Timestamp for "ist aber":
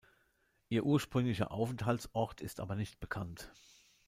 2.41-2.73